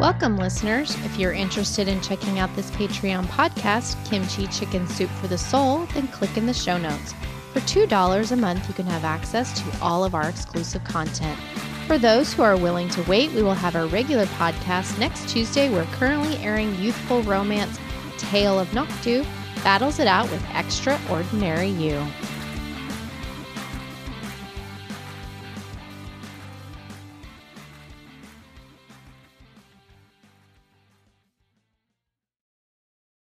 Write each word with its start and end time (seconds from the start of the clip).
Welcome, 0.00 0.36
listeners. 0.36 0.94
If 1.04 1.18
you're 1.18 1.32
interested 1.32 1.88
in 1.88 2.00
checking 2.00 2.38
out 2.38 2.54
this 2.54 2.70
Patreon 2.70 3.26
podcast, 3.26 3.96
Kimchi 4.08 4.46
Chicken 4.46 4.86
Soup 4.86 5.10
for 5.10 5.26
the 5.26 5.36
Soul, 5.36 5.86
then 5.86 6.06
click 6.06 6.36
in 6.36 6.46
the 6.46 6.54
show 6.54 6.78
notes. 6.78 7.14
For 7.52 7.58
$2 7.58 8.30
a 8.30 8.36
month, 8.36 8.68
you 8.68 8.74
can 8.74 8.86
have 8.86 9.02
access 9.02 9.60
to 9.60 9.82
all 9.82 10.04
of 10.04 10.14
our 10.14 10.28
exclusive 10.28 10.84
content. 10.84 11.36
For 11.88 11.98
those 11.98 12.32
who 12.32 12.42
are 12.42 12.56
willing 12.56 12.88
to 12.90 13.02
wait, 13.10 13.32
we 13.32 13.42
will 13.42 13.54
have 13.54 13.74
our 13.74 13.88
regular 13.88 14.26
podcast 14.26 14.96
next 15.00 15.28
Tuesday. 15.28 15.68
We're 15.68 15.84
currently 15.86 16.36
airing 16.36 16.76
youthful 16.76 17.24
romance 17.24 17.76
Tale 18.18 18.60
of 18.60 18.68
Nokdu 18.68 19.26
battles 19.64 19.98
it 19.98 20.06
out 20.06 20.30
with 20.30 20.44
Extraordinary 20.54 21.70
You. 21.70 22.06